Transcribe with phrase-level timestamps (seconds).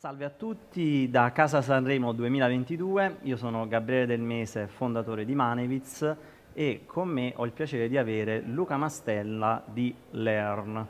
[0.00, 6.14] Salve a tutti da Casa Sanremo 2022, io sono Gabriele Del Mese, fondatore di Maneviz
[6.52, 10.86] e con me ho il piacere di avere Luca Mastella di Learn.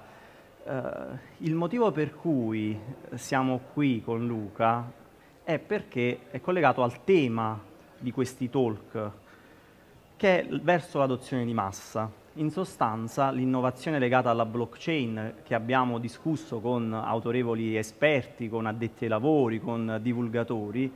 [0.63, 0.73] Uh,
[1.39, 2.79] il motivo per cui
[3.15, 4.93] siamo qui con Luca
[5.43, 7.59] è perché è collegato al tema
[7.97, 9.11] di questi talk,
[10.17, 12.13] che è verso l'adozione di massa.
[12.39, 19.11] In sostanza l'innovazione legata alla blockchain che abbiamo discusso con autorevoli esperti, con addetti ai
[19.11, 20.89] lavori, con divulgatori,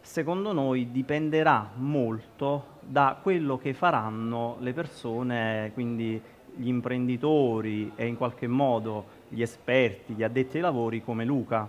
[0.00, 6.18] secondo noi dipenderà molto da quello che faranno le persone, quindi
[6.54, 11.68] gli imprenditori e in qualche modo gli esperti, gli addetti ai lavori come Luca.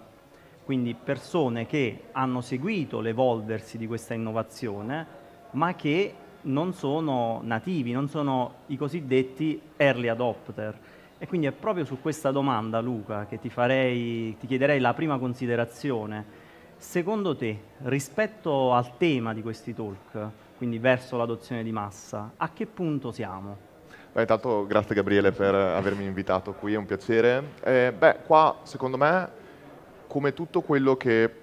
[0.63, 5.05] Quindi persone che hanno seguito l'evolversi di questa innovazione,
[5.51, 10.77] ma che non sono nativi, non sono i cosiddetti early adopter.
[11.17, 15.17] E quindi è proprio su questa domanda, Luca, che ti, farei, ti chiederei la prima
[15.17, 16.41] considerazione.
[16.75, 22.65] Secondo te, rispetto al tema di questi talk, quindi verso l'adozione di massa, a che
[22.65, 23.57] punto siamo?
[24.11, 27.51] Beh, intanto grazie Gabriele per avermi invitato qui, è un piacere.
[27.63, 29.29] Eh, beh, qua secondo me,
[30.07, 31.42] come tutto quello che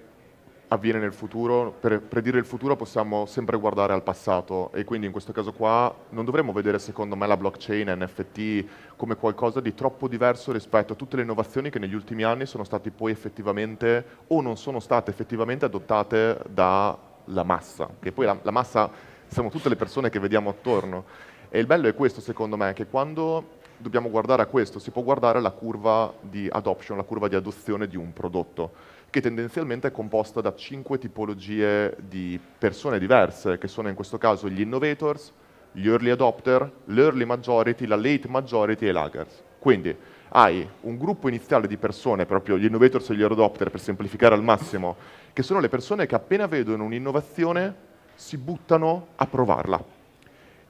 [0.73, 5.11] avviene nel futuro, per predire il futuro possiamo sempre guardare al passato e quindi in
[5.11, 10.07] questo caso qua non dovremmo vedere secondo me la blockchain, NFT come qualcosa di troppo
[10.07, 14.41] diverso rispetto a tutte le innovazioni che negli ultimi anni sono state poi effettivamente o
[14.41, 18.89] non sono state effettivamente adottate dalla massa, che poi la, la massa
[19.27, 21.03] siamo tutte le persone che vediamo attorno.
[21.49, 25.01] E il bello è questo secondo me, che quando dobbiamo guardare a questo si può
[25.01, 29.91] guardare la curva di adoption, la curva di adozione di un prodotto che tendenzialmente è
[29.91, 35.33] composta da cinque tipologie di persone diverse, che sono in questo caso gli innovators,
[35.73, 39.43] gli early adopter, l'early majority, la late majority e i laggers.
[39.59, 39.93] Quindi
[40.29, 44.33] hai un gruppo iniziale di persone, proprio gli innovators e gli early adopter per semplificare
[44.33, 44.95] al massimo,
[45.33, 47.75] che sono le persone che appena vedono un'innovazione
[48.15, 49.83] si buttano a provarla.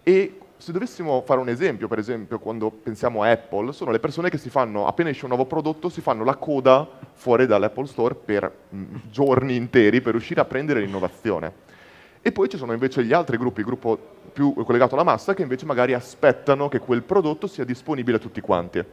[0.01, 4.30] E se dovessimo fare un esempio, per esempio quando pensiamo a Apple, sono le persone
[4.30, 8.14] che si fanno, appena esce un nuovo prodotto, si fanno la coda fuori dall'Apple Store
[8.14, 11.70] per mm, giorni interi per riuscire a prendere l'innovazione.
[12.22, 13.98] E poi ci sono invece gli altri gruppi, il gruppo
[14.32, 18.40] più collegato alla massa, che invece magari aspettano che quel prodotto sia disponibile a tutti
[18.40, 18.86] quanti.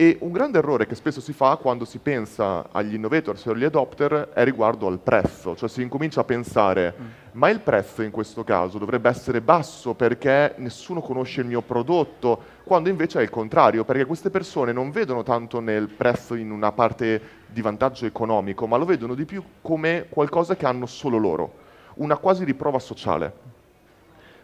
[0.00, 3.64] E un grande errore che spesso si fa quando si pensa agli innovators e agli
[3.64, 7.06] adopter è riguardo al prezzo, cioè si incomincia a pensare mm.
[7.32, 12.40] ma il prezzo in questo caso dovrebbe essere basso perché nessuno conosce il mio prodotto,
[12.62, 16.70] quando invece è il contrario, perché queste persone non vedono tanto nel prezzo in una
[16.70, 21.54] parte di vantaggio economico, ma lo vedono di più come qualcosa che hanno solo loro,
[21.94, 23.56] una quasi riprova sociale.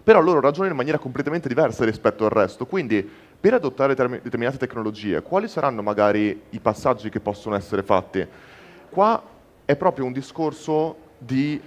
[0.03, 3.09] Però loro ragionano in maniera completamente diversa rispetto al resto, quindi
[3.45, 8.27] per adottare determinate tecnologie, quali saranno magari i passaggi che possono essere fatti?
[8.89, 9.23] Qua
[9.67, 11.61] è proprio un discorso di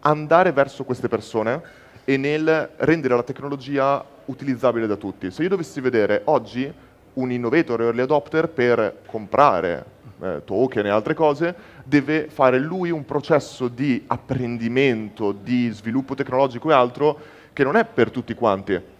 [0.00, 1.60] andare verso queste persone
[2.02, 5.30] e nel rendere la tecnologia utilizzabile da tutti.
[5.30, 6.72] Se io dovessi vedere oggi
[7.12, 9.84] un innovator early adopter per comprare
[10.18, 11.54] eh, token e altre cose,
[11.84, 17.20] deve fare lui un processo di apprendimento, di sviluppo tecnologico e altro
[17.52, 18.94] che non è per tutti quanti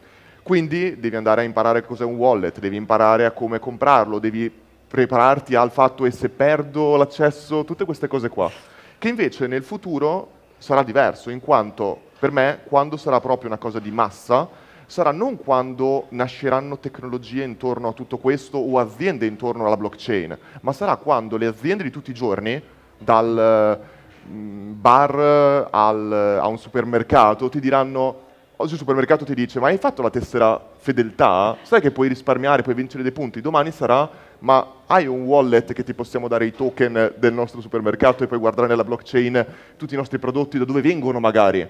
[0.47, 4.49] quindi devi andare a imparare cos'è un wallet, devi imparare a come comprarlo, devi
[4.87, 8.49] prepararti al fatto e se perdo l'accesso, tutte queste cose qua.
[8.97, 13.81] Che invece nel futuro sarà diverso, in quanto per me quando sarà proprio una cosa
[13.81, 14.49] di massa,
[14.87, 20.73] sarà non quando nasceranno tecnologie intorno a tutto questo o aziende intorno alla blockchain, ma
[20.73, 22.63] sarà quando le aziende di tutti i giorni,
[22.97, 23.81] dal
[24.29, 28.26] mm, bar al, a un supermercato, ti diranno
[28.57, 31.57] oggi il supermercato ti dice ma hai fatto la tessera fedeltà?
[31.63, 34.09] Sai che puoi risparmiare, puoi vincere dei punti, domani sarà
[34.41, 38.39] ma hai un wallet che ti possiamo dare i token del nostro supermercato e puoi
[38.39, 39.47] guardare nella blockchain
[39.77, 41.67] tutti i nostri prodotti da dove vengono magari.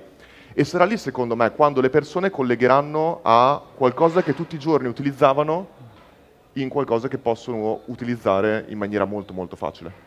[0.52, 4.88] E sarà lì secondo me quando le persone collegheranno a qualcosa che tutti i giorni
[4.88, 5.68] utilizzavano
[6.54, 10.04] in qualcosa che possono utilizzare in maniera molto molto facile.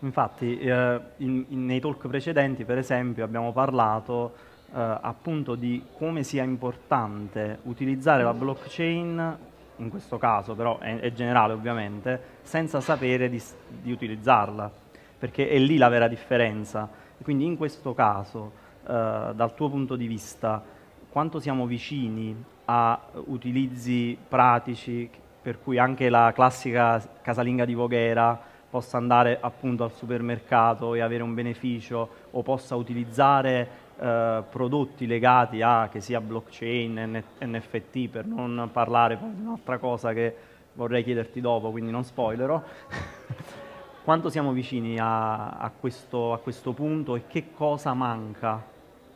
[0.00, 4.32] Infatti eh, in, in, nei talk precedenti per esempio abbiamo parlato
[4.78, 9.38] appunto di come sia importante utilizzare la blockchain,
[9.76, 13.42] in questo caso però è, è generale ovviamente, senza sapere di,
[13.82, 14.70] di, utilizzarla,
[15.18, 16.88] perché è lì la vera differenza.
[17.22, 18.52] quindi in questo caso,
[18.86, 20.62] eh, dal tuo punto di vista,
[21.10, 25.10] quanto siamo vicini a utilizzi pratici
[25.42, 28.38] per cui anche la classica casalinga di Voghera
[28.70, 35.60] possa andare appunto al supermercato e avere un beneficio o possa utilizzare eh, prodotti legati
[35.60, 40.34] a che sia blockchain, NFT, per non parlare poi di un'altra cosa che
[40.72, 42.62] vorrei chiederti dopo, quindi non spoilerò.
[44.02, 48.64] quanto siamo vicini a, a, questo, a, questo, punto e che cosa manca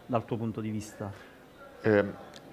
[0.05, 1.11] dal tuo punto di vista?
[1.81, 2.05] Eh,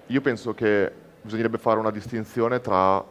[0.06, 0.90] io penso che
[1.20, 3.04] bisognerebbe fare una distinzione tra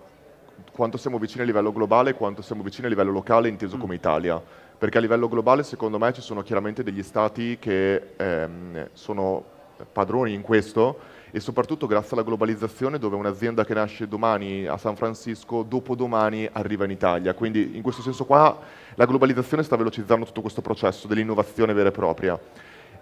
[0.72, 3.80] quanto siamo vicini a livello globale e quanto siamo vicini a livello locale inteso mm.
[3.80, 4.42] come Italia.
[4.82, 9.44] Perché a livello globale secondo me ci sono chiaramente degli stati che ehm, sono
[9.92, 10.98] padroni in questo
[11.30, 16.86] e soprattutto grazie alla globalizzazione dove un'azienda che nasce domani a San Francisco, dopodomani arriva
[16.86, 17.36] in Italia.
[17.36, 18.58] Quindi in questo senso qua
[18.96, 22.40] la globalizzazione sta velocizzando tutto questo processo dell'innovazione vera e propria.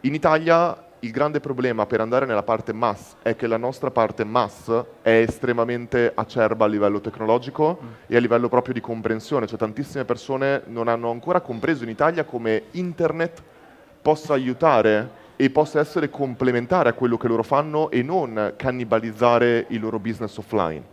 [0.01, 4.25] In Italia il grande problema per andare nella parte mass è che la nostra parte
[4.25, 4.69] mass
[5.01, 7.87] è estremamente acerba a livello tecnologico mm.
[8.07, 12.25] e a livello proprio di comprensione, cioè tantissime persone non hanno ancora compreso in Italia
[12.25, 13.41] come internet
[14.01, 19.79] possa aiutare e possa essere complementare a quello che loro fanno e non cannibalizzare il
[19.79, 20.83] loro business offline.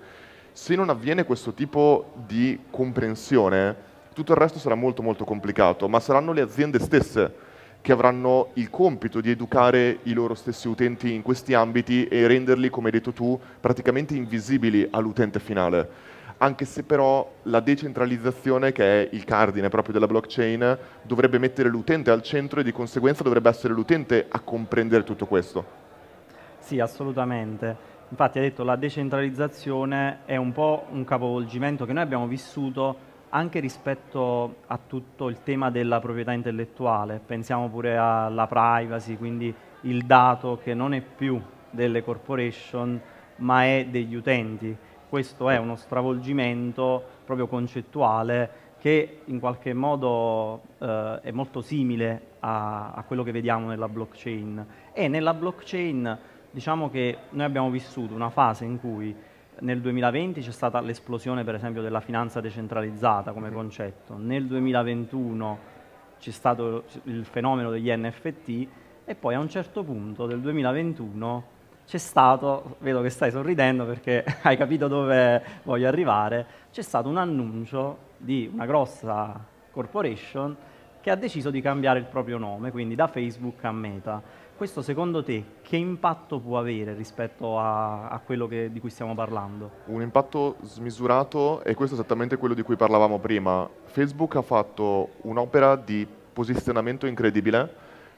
[0.52, 3.74] Se non avviene questo tipo di comprensione,
[4.12, 7.45] tutto il resto sarà molto molto complicato, ma saranno le aziende stesse
[7.86, 12.68] che avranno il compito di educare i loro stessi utenti in questi ambiti e renderli,
[12.68, 19.08] come hai detto tu, praticamente invisibili all'utente finale anche se però la decentralizzazione, che è
[19.12, 23.72] il cardine proprio della blockchain, dovrebbe mettere l'utente al centro e di conseguenza dovrebbe essere
[23.72, 25.64] l'utente a comprendere tutto questo.
[26.58, 27.74] Sì, assolutamente.
[28.10, 33.60] Infatti hai detto la decentralizzazione è un po' un capovolgimento che noi abbiamo vissuto anche
[33.60, 37.20] rispetto a tutto il tema della proprietà intellettuale.
[37.24, 41.40] Pensiamo pure alla privacy, quindi il dato che non è più
[41.70, 43.00] delle corporation
[43.38, 44.76] ma è degli utenti
[45.08, 52.92] questo è uno stravolgimento proprio concettuale che in qualche modo eh, è molto simile a,
[52.92, 54.66] a, quello che vediamo nella blockchain.
[54.92, 56.18] E nella blockchain
[56.50, 59.14] diciamo che noi abbiamo vissuto una fase in cui
[59.60, 65.58] nel 2020 c'è stata l'esplosione per esempio della finanza decentralizzata come concetto, nel 2021
[66.18, 68.68] c'è stato il fenomeno degli NFT
[69.04, 71.54] e poi a un certo punto del 2021
[71.86, 77.16] c'è stato, vedo che stai sorridendo perché hai capito dove voglio arrivare, c'è stato un
[77.16, 79.38] annuncio di una grossa
[79.70, 80.56] corporation
[81.00, 84.20] che ha deciso di cambiare il proprio nome, quindi da Facebook a Meta.
[84.56, 89.14] Questo secondo te che impatto può avere rispetto a, a quello che, di cui stiamo
[89.14, 89.70] parlando?
[89.88, 93.68] Un impatto smisurato e questo è esattamente quello di cui parlavamo prima.
[93.84, 97.70] Facebook ha fatto un'opera di posizionamento incredibile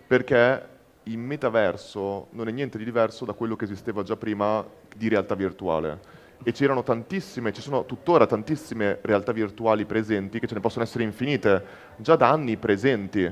[0.07, 0.63] perché
[1.03, 4.65] il metaverso non è niente di diverso da quello che esisteva già prima
[4.97, 5.99] di realtà virtuale.
[6.45, 11.03] E c'erano tantissime, ci sono tuttora tantissime realtà virtuali presenti, che ce ne possono essere
[11.03, 11.65] infinite,
[11.97, 13.29] già da anni presenti,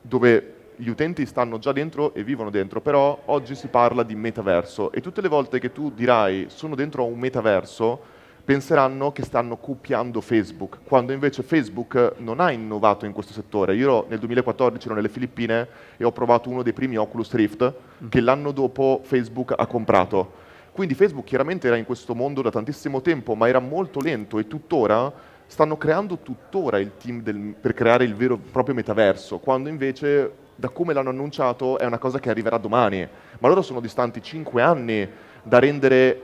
[0.00, 4.92] dove gli utenti stanno già dentro e vivono dentro, però oggi si parla di metaverso
[4.92, 8.00] e tutte le volte che tu dirai sono dentro a un metaverso,
[8.44, 13.74] penseranno che stanno copiando Facebook, quando invece Facebook non ha innovato in questo settore.
[13.74, 18.08] Io nel 2014 ero nelle Filippine e ho provato uno dei primi Oculus Rift mm.
[18.08, 20.46] che l'anno dopo Facebook ha comprato.
[20.70, 24.46] Quindi Facebook chiaramente era in questo mondo da tantissimo tempo, ma era molto lento e
[24.46, 25.12] tuttora
[25.44, 30.46] stanno creando tuttora il team del, per creare il vero e proprio metaverso, quando invece
[30.58, 33.06] da come l'hanno annunciato è una cosa che arriverà domani.
[33.38, 35.08] Ma loro sono distanti 5 anni
[35.40, 36.22] da rendere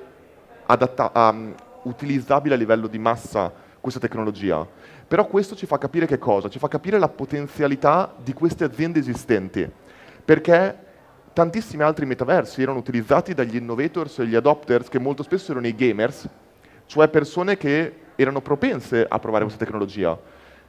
[0.67, 4.67] adatta- um, utilizzabile a livello di massa questa tecnologia.
[5.07, 6.49] Però questo ci fa capire che cosa?
[6.49, 9.71] Ci fa capire la potenzialità di queste aziende esistenti,
[10.25, 10.79] perché
[11.33, 15.77] tantissimi altri metaversi erano utilizzati dagli innovators e gli adopters, che molto spesso erano i
[15.77, 16.29] gamers,
[16.87, 20.19] cioè persone che erano propense a provare questa tecnologia.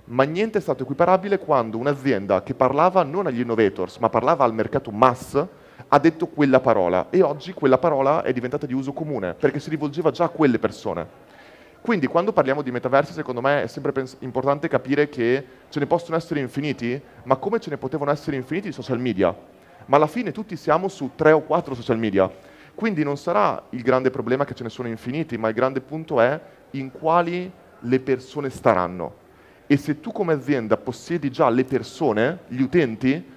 [0.08, 4.54] Ma niente è stato equiparabile quando un'azienda che parlava non agli innovators, ma parlava al
[4.54, 5.44] mercato mass,
[5.88, 9.72] ha detto quella parola e oggi quella parola è diventata di uso comune perché si
[9.72, 11.08] rivolgeva già a quelle persone.
[11.82, 15.88] Quindi quando parliamo di metaversi secondo me è sempre pens- importante capire che ce ne
[15.88, 19.36] possono essere infiniti, ma come ce ne potevano essere infiniti i social media?
[19.88, 22.30] Ma alla fine tutti siamo su tre o quattro social media.
[22.76, 26.22] Quindi non sarà il grande problema che ce ne sono infiniti, ma il grande punto
[26.22, 26.40] è
[26.72, 29.24] in quali le persone staranno.
[29.68, 33.34] E se tu come azienda possiedi già le persone, gli utenti,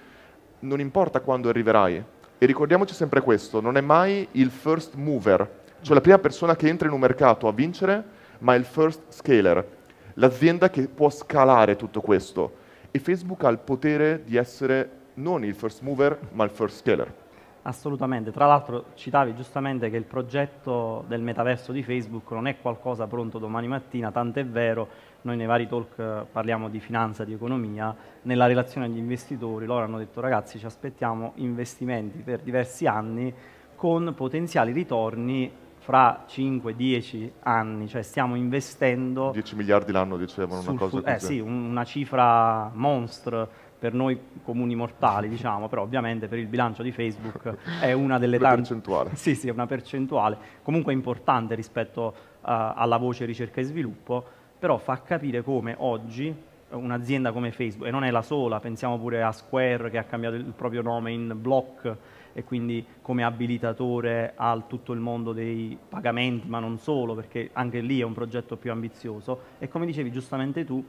[0.61, 2.05] non importa quando arriverai,
[2.39, 5.49] e ricordiamoci sempre questo, non è mai il first mover,
[5.81, 8.05] cioè la prima persona che entra in un mercato a vincere,
[8.41, 9.67] ma il first scaler,
[10.15, 12.67] l'azienda che può scalare tutto questo.
[12.91, 17.13] E Facebook ha il potere di essere non il first mover, ma il first scaler.
[17.63, 23.07] Assolutamente, tra l'altro citavi giustamente che il progetto del metaverso di Facebook non è qualcosa
[23.07, 24.89] pronto domani mattina, tant'è vero
[25.23, 29.85] noi nei vari talk eh, parliamo di finanza, di economia, nella relazione agli investitori loro
[29.85, 33.35] hanno detto ragazzi ci aspettiamo investimenti per diversi anni
[33.75, 39.31] con potenziali ritorni fra 5-10 anni, cioè stiamo investendo...
[39.33, 41.27] 10 miliardi l'anno dicevano, una cosa eh, così.
[41.27, 43.49] sì, una cifra monstra
[43.79, 48.37] per noi comuni mortali, diciamo, però ovviamente per il bilancio di Facebook è una delle
[48.37, 48.63] una tante...
[48.63, 49.11] percentuale.
[49.17, 54.25] Sì, sì, è una percentuale, comunque importante rispetto uh, alla voce ricerca e sviluppo,
[54.59, 56.35] però fa capire come oggi
[56.71, 60.37] un'azienda come Facebook, e non è la sola, pensiamo pure a Square che ha cambiato
[60.37, 61.97] il proprio nome in Block
[62.33, 67.81] e quindi come abilitatore a tutto il mondo dei pagamenti, ma non solo, perché anche
[67.81, 69.41] lì è un progetto più ambizioso.
[69.59, 70.85] E come dicevi giustamente tu,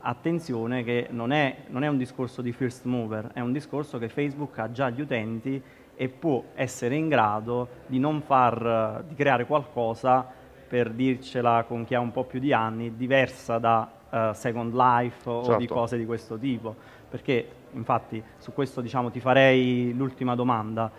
[0.00, 4.08] attenzione che non è, non è un discorso di first mover, è un discorso che
[4.08, 5.62] Facebook ha già gli utenti
[5.94, 10.24] e può essere in grado di non far, di creare qualcosa
[10.68, 15.28] per dircela con chi ha un po' più di anni, diversa da uh, Second Life
[15.28, 15.58] o certo.
[15.58, 16.74] di cose di questo tipo.
[17.08, 20.90] Perché infatti su questo diciamo, ti farei l'ultima domanda.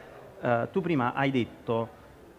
[0.42, 1.90] Uh, tu prima hai detto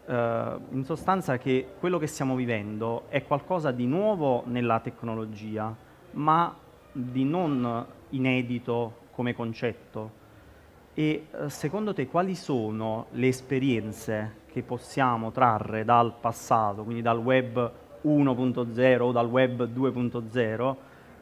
[0.07, 5.75] uh, in sostanza che quello che stiamo vivendo è qualcosa di nuovo nella tecnologia,
[6.13, 6.55] ma
[6.93, 10.19] di non inedito come concetto.
[10.95, 17.73] E secondo te quali sono le esperienze che possiamo trarre dal passato, quindi dal web
[18.03, 20.75] 1.0 o dal web 2.0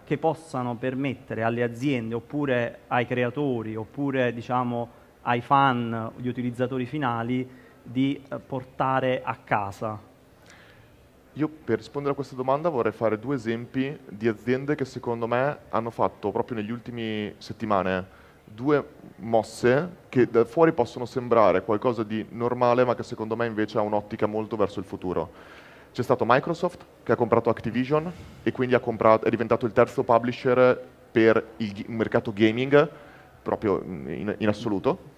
[0.05, 4.89] che possano permettere alle aziende oppure ai creatori oppure diciamo
[5.23, 7.47] ai fan, gli utilizzatori finali
[7.83, 10.08] di eh, portare a casa?
[11.39, 15.59] Io per rispondere a questa domanda vorrei fare due esempi di aziende che secondo me
[15.69, 18.05] hanno fatto proprio negli ultimi settimane
[18.43, 18.85] due
[19.19, 23.83] mosse che da fuori possono sembrare qualcosa di normale ma che secondo me invece ha
[23.83, 25.31] un'ottica molto verso il futuro.
[25.93, 30.77] C'è stato Microsoft che ha comprato Activision e quindi comprato, è diventato il terzo publisher
[31.13, 32.91] per il mercato gaming,
[33.43, 35.13] proprio in, in assoluto,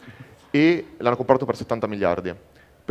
[0.50, 2.34] e l'hanno comprato per 70 miliardi.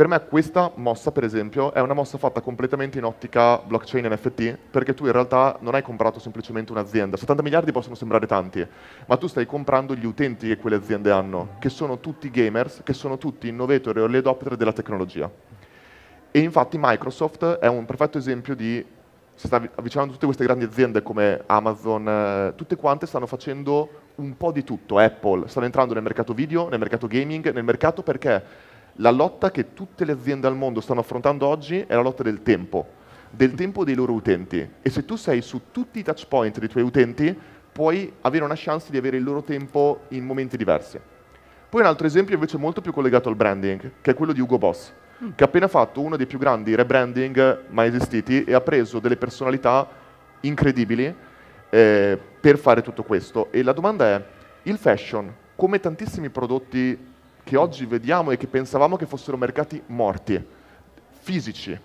[0.00, 4.56] Per me questa mossa, per esempio, è una mossa fatta completamente in ottica blockchain NFT,
[4.70, 7.18] perché tu in realtà non hai comprato semplicemente un'azienda.
[7.18, 8.66] 70 miliardi possono sembrare tanti,
[9.04, 12.94] ma tu stai comprando gli utenti che quelle aziende hanno, che sono tutti gamers, che
[12.94, 15.30] sono tutti innovatori o early adopter della tecnologia.
[16.30, 18.82] E infatti Microsoft è un perfetto esempio di,
[19.34, 24.34] si sta avvicinando tutte queste grandi aziende come Amazon, eh, tutte quante stanno facendo un
[24.34, 28.68] po' di tutto, Apple, stanno entrando nel mercato video, nel mercato gaming, nel mercato perché
[28.94, 32.42] la lotta che tutte le aziende al mondo stanno affrontando oggi è la lotta del
[32.42, 32.86] tempo,
[33.30, 34.68] del tempo dei loro utenti.
[34.82, 37.36] E se tu sei su tutti i touch point dei tuoi utenti,
[37.72, 40.98] puoi avere una chance di avere il loro tempo in momenti diversi.
[41.68, 44.58] Poi un altro esempio invece molto più collegato al branding, che è quello di Ugo
[44.58, 44.92] Boss
[45.34, 49.16] che ha appena fatto uno dei più grandi rebranding mai esistiti e ha preso delle
[49.16, 49.86] personalità
[50.40, 51.14] incredibili
[51.68, 53.52] eh, per fare tutto questo.
[53.52, 54.24] E la domanda è,
[54.62, 57.09] il fashion, come tantissimi prodotti
[57.50, 60.40] che oggi vediamo e che pensavamo che fossero mercati morti,
[61.18, 61.76] fisici,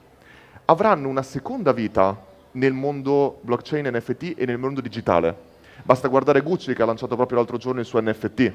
[0.66, 2.16] avranno una seconda vita
[2.52, 5.36] nel mondo blockchain NFT e nel mondo digitale.
[5.82, 8.52] Basta guardare Gucci che ha lanciato proprio l'altro giorno il suo NFT.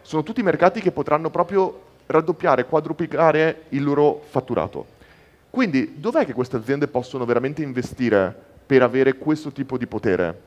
[0.00, 4.84] Sono tutti mercati che potranno proprio raddoppiare, quadruplicare il loro fatturato.
[5.50, 8.34] Quindi dov'è che queste aziende possono veramente investire
[8.66, 10.40] per avere questo tipo di potere?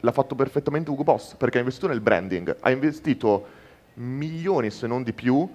[0.00, 3.58] L'ha fatto perfettamente Ugo Boss, perché ha investito nel branding, ha investito
[3.94, 5.48] milioni se non di più,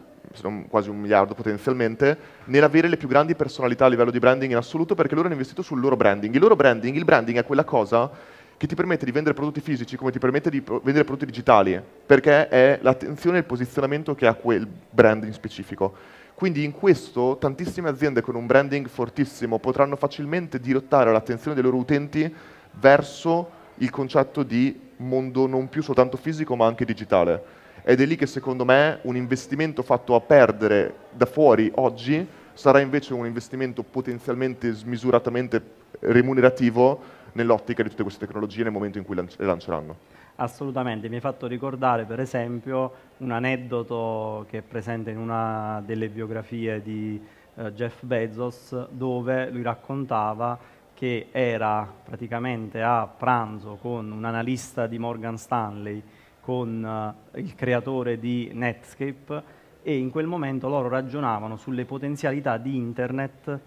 [0.67, 4.95] quasi un miliardo potenzialmente, nell'avere le più grandi personalità a livello di branding in assoluto,
[4.95, 6.33] perché loro hanno investito sul loro branding.
[6.33, 8.09] Il loro branding, il branding è quella cosa
[8.57, 12.47] che ti permette di vendere prodotti fisici come ti permette di vendere prodotti digitali, perché
[12.47, 15.93] è l'attenzione e il posizionamento che ha quel brand in specifico.
[16.33, 21.77] Quindi in questo tantissime aziende con un branding fortissimo potranno facilmente dirottare l'attenzione dei loro
[21.77, 22.33] utenti
[22.71, 27.43] verso il concetto di mondo non più soltanto fisico ma anche digitale.
[27.87, 32.79] Ed è lì che secondo me un investimento fatto a perdere da fuori oggi sarà
[32.79, 35.61] invece un investimento potenzialmente smisuratamente
[35.99, 36.99] remunerativo
[37.33, 39.97] nell'ottica di tutte queste tecnologie nel momento in cui le lanceranno.
[40.37, 46.09] Assolutamente, mi hai fatto ricordare per esempio un aneddoto che è presente in una delle
[46.09, 47.21] biografie di
[47.53, 50.57] uh, Jeff Bezos dove lui raccontava
[50.95, 56.01] che era praticamente a pranzo con un analista di Morgan Stanley,
[56.45, 59.43] con uh, il creatore di Netscape
[59.81, 63.59] e in quel momento loro ragionavano sulle potenzialità di internet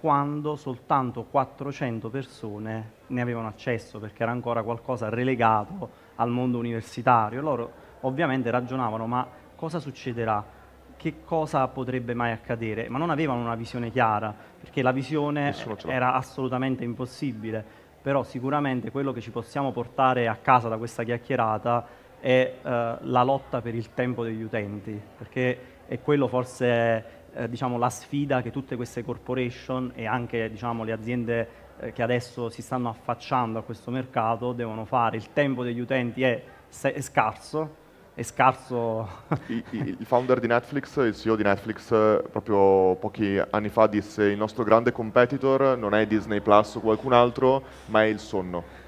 [0.00, 7.40] quando soltanto 400 persone ne avevano accesso perché era ancora qualcosa relegato al mondo universitario.
[7.40, 10.44] Loro ovviamente ragionavano ma cosa succederà?
[10.96, 12.88] Che cosa potrebbe mai accadere?
[12.88, 15.54] Ma non avevano una visione chiara perché la visione
[15.86, 17.64] era assolutamente impossibile,
[18.02, 23.22] però sicuramente quello che ci possiamo portare a casa da questa chiacchierata è eh, la
[23.22, 27.04] lotta per il tempo degli utenti, perché è quello forse
[27.34, 31.48] eh, diciamo, la sfida che tutte queste corporation e anche diciamo, le aziende
[31.80, 35.18] eh, che adesso si stanno affacciando a questo mercato devono fare.
[35.18, 36.42] Il tempo degli utenti è,
[36.80, 37.74] è scarso,
[38.14, 39.06] è scarso.
[39.72, 41.88] Il founder di Netflix, il CEO di Netflix,
[42.30, 47.12] proprio pochi anni fa disse il nostro grande competitor non è Disney Plus o qualcun
[47.12, 48.83] altro, ma è il sonno.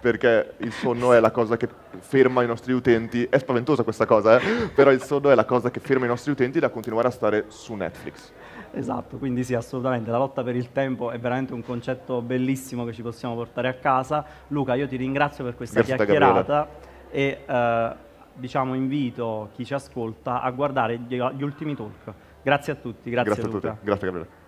[0.00, 4.38] Perché il sonno è la cosa che ferma i nostri utenti, è spaventosa questa cosa,
[4.38, 4.68] eh?
[4.74, 7.46] però il sonno è la cosa che ferma i nostri utenti da continuare a stare
[7.48, 8.32] su Netflix.
[8.72, 12.92] Esatto, quindi sì, assolutamente, la lotta per il tempo è veramente un concetto bellissimo che
[12.92, 14.24] ci possiamo portare a casa.
[14.48, 16.68] Luca, io ti ringrazio per questa Grazie chiacchierata
[17.10, 17.92] e eh,
[18.34, 22.12] diciamo, invito chi ci ascolta a guardare gli, ultimi talk.
[22.42, 24.42] Grazie a tutti, grazie, grazie a tutti, grazie Gabriele.